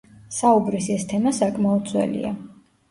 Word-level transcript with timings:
საუბრის 0.37 0.87
ეს 0.95 1.05
თემა 1.13 1.37
საკმაოდ 1.43 1.89
ძველია. 1.95 2.35